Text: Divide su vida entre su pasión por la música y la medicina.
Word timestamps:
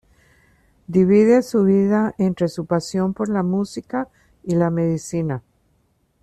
Divide 0.89 1.43
su 1.43 1.63
vida 1.63 2.15
entre 2.17 2.47
su 2.47 2.65
pasión 2.65 3.13
por 3.13 3.29
la 3.29 3.43
música 3.43 4.07
y 4.43 4.55
la 4.55 4.71
medicina. 4.71 5.43